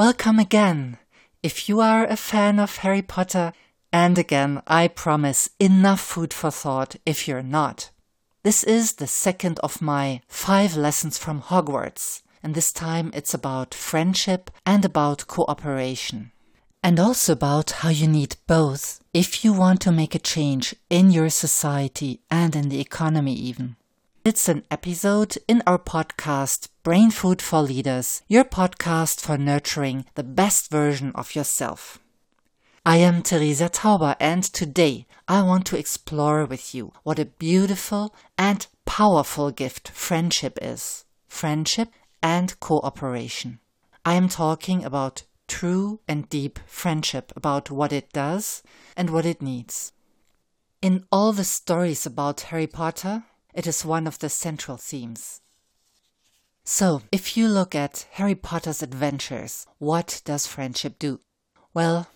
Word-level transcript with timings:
Welcome 0.00 0.38
again. 0.38 0.96
If 1.42 1.68
you 1.68 1.82
are 1.82 2.06
a 2.06 2.16
fan 2.16 2.58
of 2.58 2.76
Harry 2.76 3.02
Potter, 3.02 3.52
and 3.92 4.16
again, 4.16 4.62
I 4.66 4.88
promise 4.88 5.50
enough 5.58 6.00
food 6.00 6.32
for 6.32 6.50
thought 6.50 6.96
if 7.04 7.28
you're 7.28 7.42
not. 7.42 7.90
This 8.42 8.64
is 8.64 8.94
the 8.94 9.06
second 9.06 9.58
of 9.58 9.82
my 9.82 10.22
five 10.26 10.74
lessons 10.74 11.18
from 11.18 11.42
Hogwarts, 11.42 12.22
and 12.42 12.54
this 12.54 12.72
time 12.72 13.10
it's 13.12 13.34
about 13.34 13.74
friendship 13.74 14.50
and 14.64 14.86
about 14.86 15.26
cooperation. 15.26 16.32
And 16.82 16.98
also 16.98 17.34
about 17.34 17.70
how 17.82 17.90
you 17.90 18.08
need 18.08 18.36
both 18.46 19.02
if 19.12 19.44
you 19.44 19.52
want 19.52 19.82
to 19.82 19.92
make 19.92 20.14
a 20.14 20.18
change 20.34 20.74
in 20.88 21.10
your 21.10 21.28
society 21.28 22.20
and 22.30 22.56
in 22.56 22.70
the 22.70 22.80
economy, 22.80 23.34
even. 23.34 23.76
It's 24.22 24.50
an 24.50 24.64
episode 24.70 25.38
in 25.48 25.62
our 25.66 25.78
podcast 25.78 26.68
Brain 26.82 27.10
Food 27.10 27.40
for 27.40 27.62
Leaders, 27.62 28.20
your 28.28 28.44
podcast 28.44 29.18
for 29.18 29.38
nurturing 29.38 30.04
the 30.14 30.22
best 30.22 30.70
version 30.70 31.10
of 31.14 31.34
yourself. 31.34 31.98
I 32.84 32.98
am 32.98 33.22
Theresa 33.22 33.70
Tauber, 33.70 34.16
and 34.20 34.44
today 34.44 35.06
I 35.26 35.40
want 35.40 35.64
to 35.66 35.78
explore 35.78 36.44
with 36.44 36.74
you 36.74 36.92
what 37.02 37.18
a 37.18 37.24
beautiful 37.24 38.14
and 38.36 38.66
powerful 38.84 39.50
gift 39.50 39.88
friendship 39.88 40.58
is 40.60 41.06
friendship 41.26 41.88
and 42.22 42.60
cooperation. 42.60 43.58
I 44.04 44.14
am 44.14 44.28
talking 44.28 44.84
about 44.84 45.22
true 45.48 46.00
and 46.06 46.28
deep 46.28 46.58
friendship, 46.66 47.32
about 47.36 47.70
what 47.70 47.90
it 47.90 48.12
does 48.12 48.62
and 48.98 49.08
what 49.08 49.24
it 49.24 49.40
needs. 49.40 49.92
In 50.82 51.06
all 51.10 51.32
the 51.32 51.44
stories 51.44 52.04
about 52.04 52.42
Harry 52.42 52.66
Potter, 52.66 53.24
it 53.54 53.66
is 53.66 53.84
one 53.84 54.06
of 54.06 54.18
the 54.18 54.28
central 54.28 54.76
themes. 54.76 55.40
So, 56.64 57.02
if 57.10 57.36
you 57.36 57.48
look 57.48 57.74
at 57.74 58.06
Harry 58.12 58.34
Potter's 58.34 58.82
adventures, 58.82 59.66
what 59.78 60.22
does 60.24 60.46
friendship 60.46 60.98
do? 60.98 61.20
Well, 61.74 62.08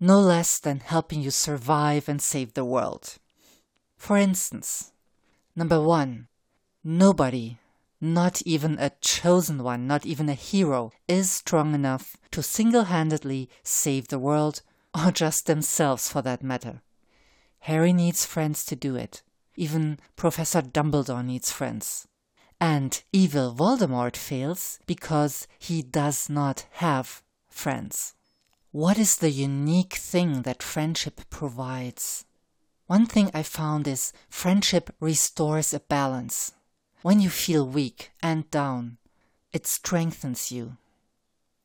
no 0.00 0.18
less 0.18 0.58
than 0.58 0.80
helping 0.80 1.20
you 1.20 1.30
survive 1.30 2.08
and 2.08 2.20
save 2.20 2.54
the 2.54 2.64
world. 2.64 3.18
For 3.96 4.16
instance, 4.16 4.92
number 5.54 5.80
one, 5.80 6.28
nobody 6.82 7.58
not 8.02 8.42
even 8.42 8.76
a 8.80 8.90
chosen 9.00 9.62
one, 9.62 9.86
not 9.86 10.04
even 10.04 10.28
a 10.28 10.34
hero, 10.34 10.90
is 11.06 11.30
strong 11.30 11.72
enough 11.72 12.16
to 12.32 12.42
single 12.42 12.84
handedly 12.84 13.48
save 13.62 14.08
the 14.08 14.18
world, 14.18 14.60
or 14.92 15.12
just 15.12 15.46
themselves 15.46 16.08
for 16.08 16.20
that 16.20 16.42
matter. 16.42 16.82
Harry 17.60 17.92
needs 17.92 18.26
friends 18.26 18.64
to 18.64 18.74
do 18.74 18.96
it. 18.96 19.22
Even 19.56 19.98
Professor 20.16 20.62
Dumbledore 20.62 21.24
needs 21.24 21.52
friends. 21.52 22.06
And 22.60 23.02
evil 23.12 23.54
Voldemort 23.54 24.16
fails 24.16 24.78
because 24.86 25.46
he 25.58 25.82
does 25.82 26.30
not 26.30 26.66
have 26.72 27.22
friends. 27.50 28.14
What 28.70 28.98
is 28.98 29.16
the 29.16 29.30
unique 29.30 29.94
thing 29.94 30.42
that 30.42 30.62
friendship 30.62 31.20
provides? 31.28 32.24
One 32.86 33.06
thing 33.06 33.30
I 33.34 33.42
found 33.42 33.86
is 33.86 34.12
friendship 34.30 34.94
restores 35.00 35.74
a 35.74 35.80
balance. 35.80 36.52
When 37.02 37.20
you 37.20 37.30
feel 37.30 37.66
weak 37.66 38.12
and 38.22 38.50
down, 38.50 38.98
it 39.52 39.66
strengthens 39.66 40.52
you. 40.52 40.76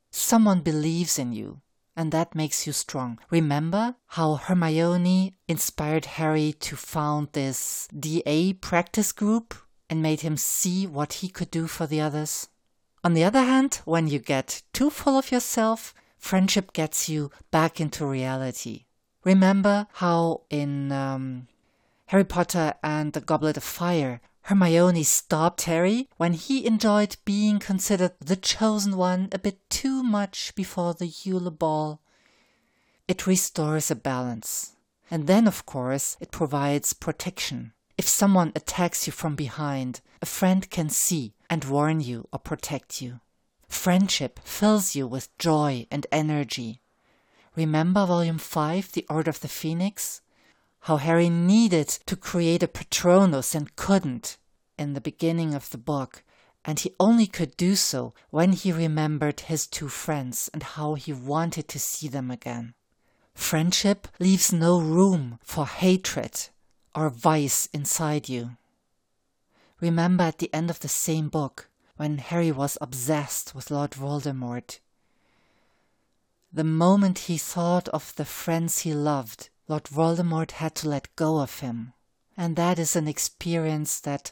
Someone 0.09 0.61
believes 0.61 1.19
in 1.19 1.31
you, 1.31 1.61
and 1.98 2.12
that 2.12 2.36
makes 2.36 2.67
you 2.67 2.72
strong. 2.72 3.20
Remember 3.31 3.95
how 4.06 4.36
Hermione 4.36 5.36
inspired 5.48 6.06
Harry 6.06 6.54
to 6.59 6.76
found 6.76 7.30
this 7.34 7.88
DA 7.88 8.54
practice 8.54 9.12
group 9.12 9.56
and 9.89 10.02
made 10.02 10.22
him 10.22 10.38
see 10.38 10.86
what 10.86 11.14
he 11.14 11.28
could 11.28 11.50
do 11.50 11.66
for 11.66 11.88
the 11.88 12.00
others? 12.00 12.50
On 13.04 13.16
the 13.16 13.23
other 13.23 13.42
hand, 13.42 13.81
when 13.86 14.08
you 14.08 14.20
get 14.20 14.62
too 14.73 14.92
full 14.92 15.17
of 15.17 15.31
yourself, 15.31 15.95
friendship 16.20 16.72
gets 16.72 17.09
you 17.09 17.31
back 17.50 17.82
into 17.82 18.05
reality. 18.05 18.86
Remember 19.23 19.88
how 19.94 20.42
in 20.52 20.92
um, 20.92 21.48
Harry 22.08 22.26
Potter 22.26 22.76
and 22.83 23.14
the 23.14 23.21
Goblet 23.21 23.58
of 23.58 23.64
Fire, 23.64 24.21
Hermione 24.47 25.03
stopped 25.03 25.63
Harry 25.63 26.08
when 26.15 26.31
he 26.31 26.65
enjoyed 26.65 27.17
being 27.25 27.59
considered 27.59 28.13
the 28.21 28.37
chosen 28.37 28.95
one 28.95 29.27
a 29.33 29.37
bit 29.37 29.59
too 29.69 30.02
much 30.02 30.55
before 30.55 30.93
the 30.93 31.08
Yule 31.08 31.52
Ball. 31.52 31.99
It 33.09 33.27
restores 33.27 33.91
a 33.91 33.95
balance. 33.95 34.77
And 35.11 35.27
then, 35.27 35.47
of 35.47 35.65
course, 35.65 36.15
it 36.21 36.31
provides 36.31 36.93
protection. 36.93 37.73
If 37.97 38.08
someone 38.08 38.53
attacks 38.55 39.05
you 39.05 39.11
from 39.11 39.35
behind, 39.35 39.99
a 40.21 40.25
friend 40.25 40.69
can 40.69 40.87
see 40.87 41.33
and 41.49 41.65
warn 41.65 41.99
you 41.99 42.29
or 42.31 42.39
protect 42.39 43.02
you. 43.02 43.19
Friendship 43.67 44.39
fills 44.45 44.95
you 44.95 45.08
with 45.08 45.37
joy 45.37 45.87
and 45.91 46.08
energy. 46.09 46.79
Remember 47.58 48.05
Volume 48.05 48.37
5, 48.37 48.93
The 48.93 49.05
Order 49.09 49.29
of 49.29 49.41
the 49.41 49.49
Phoenix? 49.49 50.21
How 50.87 50.95
Harry 50.95 51.30
needed 51.30 51.89
to 52.05 52.15
create 52.15 52.64
a 52.64 52.67
Patronus 52.67 53.53
and 53.53 53.75
couldn't 53.75 54.37
in 54.80 54.93
the 54.93 55.02
beginning 55.02 55.53
of 55.53 55.70
the 55.70 55.77
book, 55.77 56.23
and 56.64 56.80
he 56.80 56.95
only 56.98 57.27
could 57.27 57.58
do 57.58 57.75
so 57.75 58.14
when 58.30 58.53
he 58.53 58.71
remembered 58.71 59.42
his 59.42 59.67
two 59.67 59.89
friends 59.89 60.49
and 60.53 60.64
how 60.64 60.93
he 60.93 61.11
wanted 61.11 61.67
to 61.67 61.77
see 61.77 62.08
them 62.08 62.31
again. 62.31 62.73
Friendship 63.33 64.08
leaves 64.17 64.53
no 64.53 64.80
room 64.80 65.39
for 65.43 65.65
hatred 65.65 66.47
or 66.95 67.09
vice 67.09 67.67
inside 67.73 68.30
you. 68.30 68.52
Remember 69.81 70.23
at 70.23 70.39
the 70.39 70.53
end 70.53 70.70
of 70.70 70.80
the 70.80 70.87
same 70.87 71.27
book, 71.27 71.67
when 71.97 72.17
Harry 72.17 72.53
was 72.53 72.77
obsessed 72.80 73.53
with 73.53 73.71
Lord 73.71 73.92
Voldemort. 73.92 74.80
The 76.53 76.64
moment 76.64 77.27
he 77.27 77.37
thought 77.37 77.89
of 77.89 78.15
the 78.15 78.23
friends 78.23 78.80
he 78.80 78.93
loved, 78.93 79.49
Lord 79.67 79.83
Voldemort 79.86 80.52
had 80.52 80.76
to 80.76 80.89
let 80.89 81.16
go 81.16 81.39
of 81.39 81.60
him. 81.60 81.94
And 82.38 82.55
that 82.55 82.80
is 82.80 82.95
an 82.95 83.08
experience 83.08 84.00
that 84.00 84.32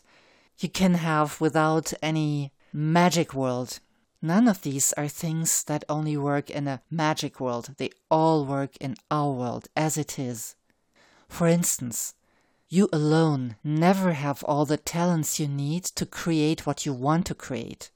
you 0.58 0.70
can 0.70 0.94
have 0.96 1.42
without 1.42 1.94
any 2.02 2.54
magic 2.72 3.34
world. 3.34 3.80
None 4.22 4.48
of 4.48 4.62
these 4.62 4.94
are 4.94 5.08
things 5.08 5.64
that 5.66 5.84
only 5.90 6.16
work 6.16 6.50
in 6.50 6.68
a 6.68 6.82
magic 6.90 7.40
world. 7.40 7.76
They 7.78 7.90
all 8.10 8.46
work 8.46 8.78
in 8.78 8.96
our 9.12 9.32
world 9.32 9.68
as 9.76 9.98
it 9.98 10.18
is. 10.18 10.56
For 11.28 11.48
instance, 11.48 12.14
you 12.70 12.88
alone 12.94 13.58
never 13.64 14.14
have 14.14 14.44
all 14.44 14.66
the 14.66 14.78
talents 14.78 15.40
you 15.40 15.48
need 15.48 15.84
to 15.84 16.06
create 16.06 16.66
what 16.66 16.86
you 16.86 16.94
want 16.94 17.26
to 17.28 17.36
create. 17.36 17.92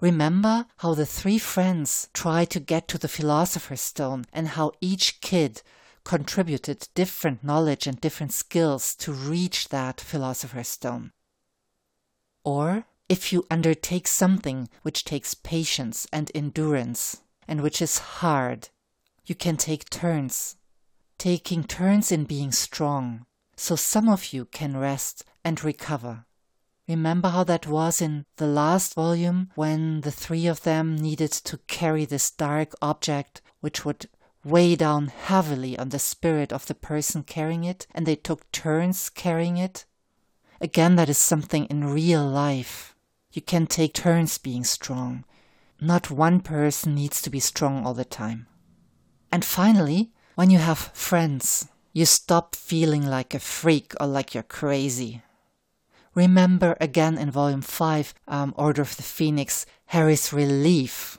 Remember 0.00 0.66
how 0.78 0.94
the 0.94 1.06
three 1.06 1.38
friends 1.38 2.08
tried 2.12 2.50
to 2.50 2.60
get 2.60 2.86
to 2.88 2.98
the 2.98 3.08
Philosopher's 3.08 3.80
Stone 3.80 4.26
and 4.32 4.48
how 4.48 4.72
each 4.80 5.20
kid 5.20 5.62
contributed 6.06 6.86
different 6.94 7.42
knowledge 7.42 7.84
and 7.88 8.00
different 8.00 8.32
skills 8.32 8.94
to 8.94 9.12
reach 9.12 9.70
that 9.70 10.00
philosopher's 10.00 10.68
stone. 10.68 11.10
Or 12.44 12.84
if 13.08 13.32
you 13.32 13.44
undertake 13.50 14.06
something 14.06 14.68
which 14.82 15.04
takes 15.04 15.34
patience 15.34 16.06
and 16.12 16.30
endurance 16.32 17.22
and 17.48 17.60
which 17.60 17.82
is 17.82 17.98
hard, 17.98 18.68
you 19.24 19.34
can 19.34 19.56
take 19.56 19.90
turns, 19.90 20.54
taking 21.18 21.64
turns 21.64 22.12
in 22.12 22.22
being 22.22 22.52
strong, 22.52 23.26
so 23.56 23.74
some 23.74 24.08
of 24.08 24.32
you 24.32 24.44
can 24.44 24.76
rest 24.76 25.24
and 25.44 25.64
recover. 25.64 26.24
Remember 26.88 27.30
how 27.30 27.42
that 27.42 27.66
was 27.66 28.00
in 28.00 28.26
the 28.36 28.46
last 28.46 28.94
volume 28.94 29.50
when 29.56 30.02
the 30.02 30.12
three 30.12 30.46
of 30.46 30.62
them 30.62 30.94
needed 30.94 31.32
to 31.32 31.58
carry 31.66 32.04
this 32.04 32.30
dark 32.30 32.74
object 32.80 33.42
which 33.58 33.84
would 33.84 34.06
weigh 34.46 34.76
down 34.76 35.08
heavily 35.08 35.76
on 35.76 35.88
the 35.88 35.98
spirit 35.98 36.52
of 36.52 36.66
the 36.66 36.74
person 36.74 37.24
carrying 37.24 37.64
it, 37.64 37.86
and 37.92 38.06
they 38.06 38.14
took 38.14 38.50
turns 38.52 39.10
carrying 39.10 39.56
it. 39.56 39.84
Again, 40.60 40.94
that 40.96 41.08
is 41.08 41.18
something 41.18 41.64
in 41.66 41.92
real 41.92 42.24
life. 42.24 42.94
You 43.32 43.42
can 43.42 43.66
take 43.66 43.92
turns 43.92 44.38
being 44.38 44.62
strong. 44.62 45.24
Not 45.80 46.12
one 46.12 46.40
person 46.40 46.94
needs 46.94 47.20
to 47.22 47.30
be 47.30 47.40
strong 47.40 47.84
all 47.84 47.92
the 47.92 48.04
time. 48.04 48.46
And 49.32 49.44
finally, 49.44 50.12
when 50.36 50.50
you 50.50 50.58
have 50.58 50.78
friends, 50.94 51.68
you 51.92 52.06
stop 52.06 52.54
feeling 52.54 53.04
like 53.04 53.34
a 53.34 53.40
freak 53.40 53.94
or 54.00 54.06
like 54.06 54.32
you're 54.32 54.44
crazy. 54.44 55.22
Remember 56.14 56.76
again 56.80 57.18
in 57.18 57.30
Volume 57.32 57.62
5, 57.62 58.14
um, 58.28 58.54
Order 58.56 58.82
of 58.82 58.96
the 58.96 59.02
Phoenix, 59.02 59.66
Harry's 59.86 60.32
relief 60.32 61.18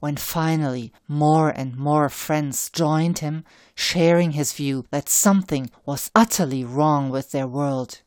when 0.00 0.16
finally 0.16 0.92
more 1.06 1.50
and 1.50 1.76
more 1.76 2.08
friends 2.08 2.70
joined 2.70 3.18
him, 3.18 3.44
sharing 3.74 4.32
his 4.32 4.52
view 4.52 4.84
that 4.90 5.08
something 5.08 5.70
was 5.84 6.10
utterly 6.14 6.64
wrong 6.64 7.10
with 7.10 7.32
their 7.32 7.46
world. 7.46 8.00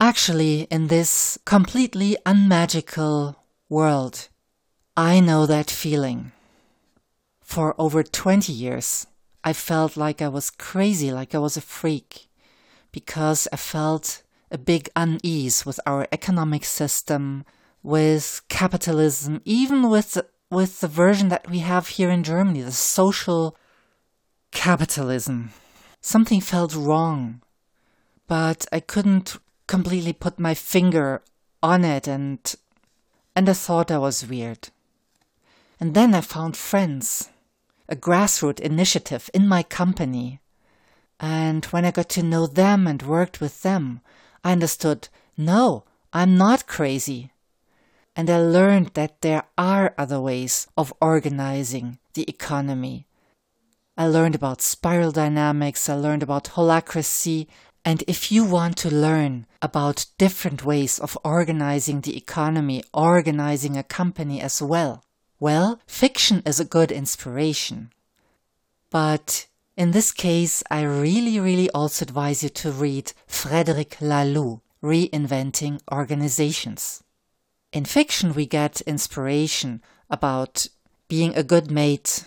Actually, 0.00 0.62
in 0.70 0.88
this 0.88 1.38
completely 1.44 2.16
unmagical 2.26 3.36
world, 3.68 4.28
I 4.96 5.20
know 5.20 5.46
that 5.46 5.70
feeling. 5.70 6.32
For 7.40 7.74
over 7.78 8.02
20 8.02 8.52
years, 8.52 9.06
I 9.44 9.52
felt 9.52 9.96
like 9.96 10.20
I 10.20 10.28
was 10.28 10.50
crazy, 10.50 11.12
like 11.12 11.34
I 11.34 11.38
was 11.38 11.56
a 11.56 11.60
freak, 11.60 12.28
because 12.92 13.46
I 13.52 13.56
felt 13.56 14.22
a 14.50 14.58
big 14.58 14.88
unease 14.96 15.66
with 15.66 15.78
our 15.86 16.06
economic 16.10 16.64
system, 16.64 17.44
with 17.82 18.40
capitalism, 18.48 19.42
even 19.44 19.90
with 19.90 20.18
with 20.54 20.80
the 20.80 20.88
version 20.88 21.28
that 21.28 21.50
we 21.50 21.58
have 21.58 21.88
here 21.88 22.10
in 22.10 22.22
Germany, 22.22 22.62
the 22.62 22.72
social 22.72 23.56
capitalism. 24.52 25.50
Something 26.00 26.40
felt 26.40 26.74
wrong, 26.74 27.42
but 28.28 28.64
I 28.70 28.80
couldn't 28.80 29.36
completely 29.66 30.12
put 30.12 30.38
my 30.38 30.54
finger 30.54 31.22
on 31.62 31.84
it 31.84 32.06
and 32.06 32.38
and 33.36 33.48
I 33.48 33.52
thought 33.52 33.90
I 33.90 33.98
was 33.98 34.26
weird. 34.26 34.68
And 35.80 35.94
then 35.94 36.14
I 36.14 36.20
found 36.20 36.56
friends, 36.56 37.30
a 37.88 37.96
grassroots 37.96 38.60
initiative 38.60 39.28
in 39.34 39.48
my 39.48 39.64
company. 39.64 40.40
And 41.18 41.64
when 41.66 41.84
I 41.84 41.90
got 41.90 42.08
to 42.10 42.22
know 42.22 42.46
them 42.46 42.86
and 42.86 43.02
worked 43.02 43.40
with 43.40 43.62
them, 43.62 44.00
I 44.44 44.52
understood 44.52 45.08
no, 45.36 45.84
I'm 46.12 46.36
not 46.36 46.68
crazy. 46.68 47.32
And 48.16 48.30
I 48.30 48.38
learned 48.38 48.90
that 48.94 49.20
there 49.22 49.44
are 49.58 49.94
other 49.98 50.20
ways 50.20 50.68
of 50.76 50.94
organizing 51.00 51.98
the 52.14 52.28
economy. 52.28 53.06
I 53.96 54.06
learned 54.06 54.34
about 54.34 54.62
spiral 54.62 55.10
dynamics, 55.10 55.88
I 55.88 55.94
learned 55.94 56.22
about 56.22 56.44
holacracy, 56.44 57.46
and 57.84 58.02
if 58.06 58.32
you 58.32 58.44
want 58.44 58.76
to 58.78 58.90
learn 58.90 59.46
about 59.60 60.06
different 60.16 60.64
ways 60.64 60.98
of 60.98 61.18
organizing 61.22 62.00
the 62.00 62.16
economy, 62.16 62.82
organizing 62.94 63.76
a 63.76 63.82
company 63.82 64.40
as 64.40 64.62
well, 64.62 65.04
well, 65.38 65.80
fiction 65.86 66.42
is 66.46 66.58
a 66.58 66.64
good 66.64 66.90
inspiration. 66.90 67.92
But 68.90 69.46
in 69.76 69.90
this 69.90 70.12
case, 70.12 70.62
I 70.70 70.82
really, 70.82 71.38
really 71.40 71.68
also 71.70 72.04
advise 72.04 72.42
you 72.42 72.48
to 72.48 72.70
read 72.70 73.12
Frederic 73.26 73.98
Laloux, 74.00 74.60
Reinventing 74.82 75.80
Organizations. 75.92 77.02
In 77.74 77.84
fiction, 77.84 78.34
we 78.34 78.46
get 78.46 78.82
inspiration 78.82 79.82
about 80.08 80.68
being 81.08 81.34
a 81.34 81.42
good 81.42 81.72
mate, 81.72 82.24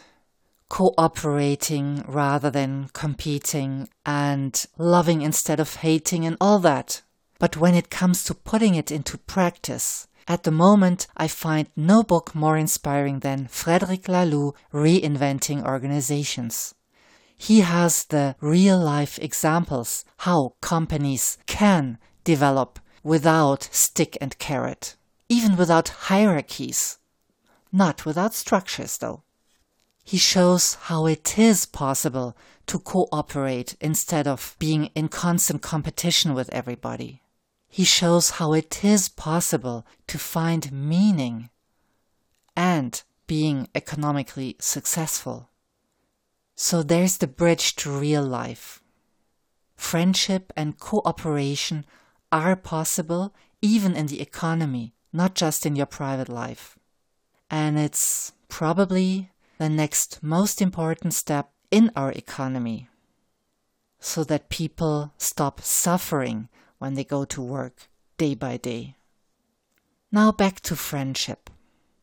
cooperating 0.67 2.03
rather 2.05 2.49
than 2.49 2.89
competing, 2.91 3.87
and 4.05 4.65
loving 4.77 5.21
instead 5.21 5.61
of 5.61 5.75
hating, 5.75 6.25
and 6.25 6.35
all 6.41 6.59
that. 6.59 7.01
But 7.39 7.55
when 7.55 7.75
it 7.75 7.89
comes 7.89 8.25
to 8.25 8.33
putting 8.33 8.75
it 8.75 8.91
into 8.91 9.17
practice, 9.17 10.09
at 10.27 10.43
the 10.43 10.51
moment 10.51 11.07
I 11.15 11.29
find 11.29 11.69
no 11.77 12.03
book 12.03 12.35
more 12.35 12.57
inspiring 12.57 13.19
than 13.19 13.47
Frederic 13.47 14.09
Laloux 14.09 14.53
Reinventing 14.73 15.65
Organizations. 15.65 16.75
He 17.37 17.61
has 17.61 18.03
the 18.03 18.35
real 18.41 18.77
life 18.77 19.17
examples 19.19 20.03
how 20.17 20.55
companies 20.59 21.37
can 21.45 21.99
develop 22.25 22.81
without 23.01 23.69
stick 23.71 24.17
and 24.19 24.37
carrot, 24.39 24.96
even 25.29 25.55
without 25.55 25.89
hierarchies. 26.09 26.97
Not 27.71 28.05
without 28.05 28.33
structures, 28.33 28.97
though. 28.97 29.23
He 30.03 30.17
shows 30.17 30.75
how 30.83 31.05
it 31.05 31.37
is 31.37 31.65
possible 31.65 32.37
to 32.67 32.79
cooperate 32.79 33.75
instead 33.81 34.27
of 34.27 34.55
being 34.57 34.85
in 34.95 35.09
constant 35.09 35.61
competition 35.61 36.33
with 36.33 36.49
everybody. 36.53 37.21
He 37.67 37.83
shows 37.83 38.31
how 38.31 38.53
it 38.53 38.83
is 38.83 39.09
possible 39.09 39.85
to 40.07 40.17
find 40.17 40.71
meaning 40.71 41.49
and 42.55 43.03
being 43.27 43.67
economically 43.75 44.55
successful. 44.59 45.49
So 46.55 46.81
there's 46.81 47.17
the 47.17 47.27
bridge 47.27 47.75
to 47.77 47.91
real 47.91 48.23
life. 48.23 48.81
Friendship 49.75 50.51
and 50.55 50.79
cooperation 50.79 51.85
are 52.31 52.55
possible 52.55 53.35
even 53.61 53.95
in 53.95 54.07
the 54.07 54.21
economy, 54.21 54.93
not 55.17 55.33
just 55.33 55.65
in 55.65 55.75
your 55.75 55.87
private 55.87 56.29
life. 56.29 56.77
And 57.49 57.79
it's 57.79 58.33
probably 58.49 59.31
the 59.57 59.67
next 59.67 60.21
most 60.21 60.61
important 60.61 61.13
step 61.15 61.49
in 61.71 61.91
our 61.95 62.11
economy 62.11 62.87
so 63.99 64.23
that 64.23 64.49
people 64.49 65.11
stop 65.17 65.59
suffering 65.61 66.49
when 66.77 66.93
they 66.93 67.03
go 67.03 67.25
to 67.25 67.41
work 67.41 67.89
day 68.17 68.35
by 68.35 68.57
day. 68.57 68.95
Now 70.11 70.31
back 70.31 70.59
to 70.61 70.75
friendship. 70.75 71.49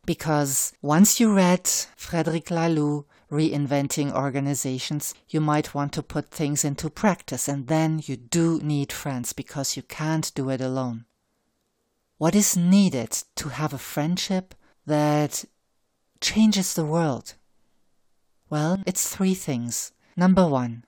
Because 0.05 0.75
once 0.83 1.19
you 1.19 1.33
read 1.33 1.67
Frederic 1.97 2.47
Laloux 2.47 3.07
reinventing 3.31 4.13
organizations, 4.13 5.15
you 5.31 5.41
might 5.41 5.73
want 5.73 5.93
to 5.95 6.03
put 6.03 6.29
things 6.29 6.63
into 6.63 6.91
practice, 6.91 7.49
and 7.49 7.69
then 7.69 8.03
you 8.05 8.17
do 8.17 8.61
need 8.61 8.93
friends 8.93 9.33
because 9.33 9.77
you 9.77 9.83
can't 9.83 10.31
do 10.35 10.51
it 10.51 10.61
alone. 10.61 11.07
What 12.19 12.35
is 12.35 12.57
needed 12.57 13.11
to 13.37 13.49
have 13.49 13.73
a 13.73 13.79
friendship 13.79 14.55
that 14.87 15.45
changes 16.21 16.75
the 16.75 16.85
world? 16.85 17.35
Well, 18.49 18.83
it's 18.87 19.15
three 19.15 19.35
things. 19.35 19.93
Number 20.17 20.47
one, 20.47 20.85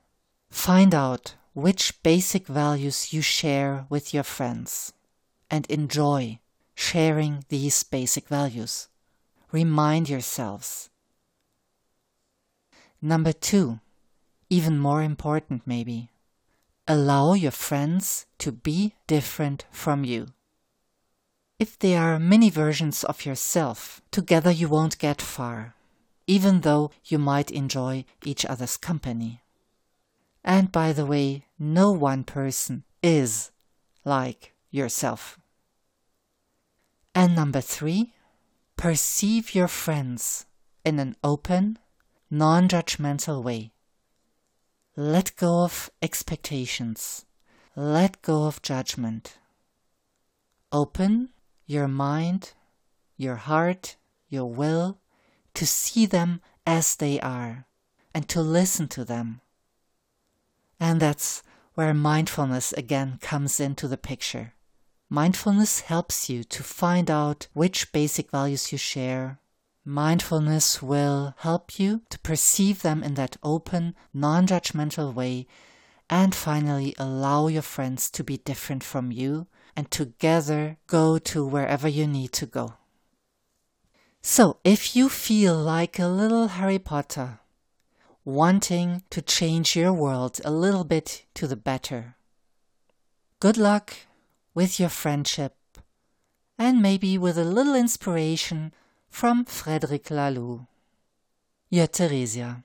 find 0.49 0.95
out 0.95 1.35
which 1.53 2.01
basic 2.01 2.47
values 2.47 3.11
you 3.11 3.21
share 3.21 3.85
with 3.89 4.13
your 4.13 4.23
friends 4.23 4.93
and 5.49 5.65
enjoy 5.67 6.39
sharing 6.75 7.43
these 7.49 7.83
basic 7.83 8.27
values. 8.27 8.87
Remind 9.51 10.09
yourselves 10.09 10.89
Number 13.01 13.31
two, 13.31 13.79
even 14.49 14.79
more 14.79 15.03
important 15.03 15.67
maybe, 15.67 16.09
allow 16.87 17.33
your 17.33 17.51
friends 17.51 18.25
to 18.39 18.51
be 18.51 18.95
different 19.05 19.65
from 19.71 20.03
you. 20.03 20.27
If 21.59 21.79
they 21.79 21.95
are 21.95 22.19
mini 22.19 22.51
versions 22.51 23.03
of 23.03 23.25
yourself, 23.25 24.01
together 24.11 24.51
you 24.51 24.69
won't 24.69 24.99
get 24.99 25.19
far, 25.19 25.73
even 26.27 26.61
though 26.61 26.91
you 27.05 27.17
might 27.17 27.49
enjoy 27.49 28.05
each 28.23 28.45
other's 28.45 28.77
company. 28.77 29.41
And 30.43 30.71
by 30.71 30.93
the 30.93 31.05
way, 31.05 31.45
no 31.57 31.91
one 31.91 32.23
person 32.23 32.83
is 33.01 33.49
like 34.05 34.53
yourself. 34.69 35.39
And 37.15 37.35
number 37.35 37.61
three, 37.61 38.13
perceive 38.75 39.55
your 39.55 39.67
friends 39.67 40.45
in 40.85 40.99
an 40.99 41.15
open, 41.23 41.79
non 42.29 42.67
judgmental 42.69 43.41
way. 43.41 43.71
Let 44.95 45.35
go 45.35 45.63
of 45.63 45.89
expectations. 46.03 47.25
Let 47.75 48.21
go 48.21 48.45
of 48.45 48.61
judgment. 48.61 49.39
Open 50.71 51.29
your 51.67 51.87
mind, 51.87 52.53
your 53.15 53.35
heart, 53.35 53.97
your 54.27 54.51
will 54.51 54.97
to 55.53 55.67
see 55.67 56.07
them 56.07 56.41
as 56.65 56.95
they 56.95 57.19
are 57.19 57.67
and 58.15 58.27
to 58.29 58.41
listen 58.41 58.87
to 58.87 59.05
them. 59.05 59.41
And 60.79 60.99
that's 60.99 61.43
where 61.75 61.93
mindfulness 61.93 62.73
again 62.73 63.19
comes 63.21 63.59
into 63.59 63.87
the 63.87 63.97
picture. 63.97 64.53
Mindfulness 65.09 65.81
helps 65.81 66.29
you 66.29 66.43
to 66.45 66.63
find 66.63 67.11
out 67.11 67.47
which 67.53 67.91
basic 67.91 68.31
values 68.31 68.71
you 68.71 68.79
share, 68.79 69.39
Mindfulness 69.89 70.81
will 70.81 71.33
help 71.37 71.79
you 71.79 72.01
to 72.09 72.19
perceive 72.19 72.81
them 72.81 73.01
in 73.01 73.13
that 73.13 73.37
open, 73.41 73.95
non 74.13 74.45
judgmental 74.45 75.13
way, 75.13 75.47
and 76.09 76.35
finally 76.35 76.93
allow 76.99 77.47
your 77.47 77.61
friends 77.61 78.09
to 78.11 78.21
be 78.21 78.35
different 78.35 78.83
from 78.83 79.13
you 79.13 79.47
and 79.77 79.91
together 79.91 80.77
go 80.87 81.19
to 81.19 81.45
wherever 81.45 81.87
you 81.87 82.07
need 82.07 82.33
to 82.33 82.47
go. 82.47 82.73
So, 84.23 84.57
if 84.63 84.95
you 84.95 85.07
feel 85.07 85.55
like 85.55 85.99
a 85.99 86.07
little 86.07 86.47
Harry 86.47 86.79
Potter, 86.79 87.39
wanting 88.25 89.03
to 89.11 89.21
change 89.21 89.75
your 89.75 89.93
world 89.93 90.41
a 90.43 90.51
little 90.51 90.83
bit 90.83 91.25
to 91.35 91.47
the 91.47 91.55
better, 91.55 92.15
good 93.39 93.55
luck 93.55 93.93
with 94.55 94.79
your 94.79 94.89
friendship 94.89 95.53
and 96.57 96.81
maybe 96.81 97.15
with 97.17 97.37
a 97.37 97.43
little 97.43 97.75
inspiration 97.75 98.73
from 99.09 99.45
Frederic 99.45 100.05
Laloux. 100.05 100.65
Your 101.69 101.87
Theresia. 101.87 102.63